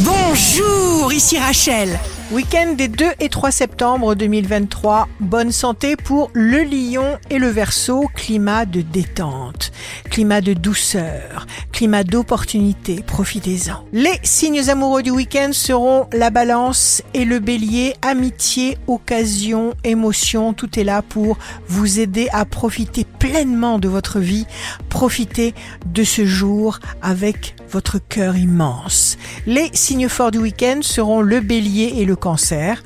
Bonjour, 0.00 1.12
ici 1.12 1.38
Rachel. 1.38 2.00
Week-end 2.34 2.72
des 2.76 2.88
2 2.88 3.04
et 3.20 3.28
3 3.28 3.52
septembre 3.52 4.16
2023. 4.16 5.06
Bonne 5.20 5.52
santé 5.52 5.94
pour 5.94 6.32
le 6.32 6.64
lion 6.64 7.16
et 7.30 7.38
le 7.38 7.46
verso. 7.46 8.08
Climat 8.12 8.66
de 8.66 8.80
détente, 8.80 9.70
climat 10.10 10.40
de 10.40 10.52
douceur, 10.52 11.46
climat 11.70 12.02
d'opportunité. 12.02 13.04
Profitez-en. 13.06 13.84
Les 13.92 14.18
signes 14.24 14.68
amoureux 14.68 15.04
du 15.04 15.12
week-end 15.12 15.50
seront 15.52 16.08
la 16.12 16.30
balance 16.30 17.04
et 17.14 17.24
le 17.24 17.38
bélier. 17.38 17.94
Amitié, 18.02 18.78
occasion, 18.88 19.74
émotion. 19.84 20.54
Tout 20.54 20.80
est 20.80 20.84
là 20.84 21.02
pour 21.02 21.38
vous 21.68 22.00
aider 22.00 22.26
à 22.32 22.44
profiter 22.44 23.06
pleinement 23.20 23.78
de 23.78 23.86
votre 23.86 24.18
vie. 24.18 24.46
Profitez 24.88 25.54
de 25.86 26.02
ce 26.02 26.24
jour 26.24 26.80
avec 27.00 27.54
votre 27.70 27.98
cœur 28.00 28.36
immense. 28.36 29.18
Les 29.46 29.70
signes 29.72 30.08
forts 30.08 30.30
du 30.32 30.38
week-end 30.38 30.80
seront 30.82 31.20
le 31.20 31.40
bélier 31.40 31.94
et 31.96 32.04
le 32.04 32.16
cancer. 32.24 32.82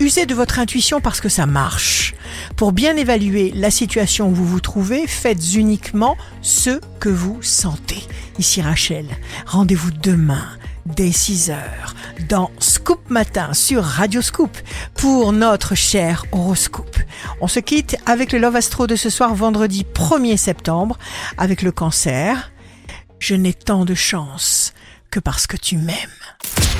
Usez 0.00 0.26
de 0.26 0.34
votre 0.34 0.58
intuition 0.58 1.00
parce 1.00 1.22
que 1.22 1.30
ça 1.30 1.46
marche. 1.46 2.14
Pour 2.56 2.72
bien 2.72 2.94
évaluer 2.94 3.50
la 3.54 3.70
situation 3.70 4.28
où 4.28 4.34
vous 4.34 4.44
vous 4.44 4.60
trouvez, 4.60 5.06
faites 5.06 5.54
uniquement 5.54 6.14
ce 6.42 6.78
que 7.00 7.08
vous 7.08 7.38
sentez. 7.40 8.02
Ici 8.38 8.60
Rachel, 8.60 9.06
rendez-vous 9.46 9.90
demain 10.02 10.46
dès 10.84 11.10
6 11.10 11.50
heures 11.50 11.94
dans 12.28 12.50
Scoop 12.58 13.00
Matin 13.08 13.54
sur 13.54 13.82
Radio 13.82 14.20
Scoop 14.20 14.54
pour 14.94 15.32
notre 15.32 15.74
cher 15.74 16.26
horoscope. 16.32 16.98
On 17.40 17.48
se 17.48 17.60
quitte 17.60 17.96
avec 18.04 18.30
le 18.32 18.38
Love 18.38 18.56
Astro 18.56 18.86
de 18.86 18.96
ce 18.96 19.08
soir 19.08 19.34
vendredi 19.34 19.86
1er 19.94 20.36
septembre 20.36 20.98
avec 21.38 21.62
le 21.62 21.72
cancer. 21.72 22.52
Je 23.20 23.34
n'ai 23.34 23.54
tant 23.54 23.86
de 23.86 23.94
chance 23.94 24.74
que 25.10 25.18
parce 25.18 25.46
que 25.46 25.56
tu 25.56 25.78
m'aimes. 25.78 26.25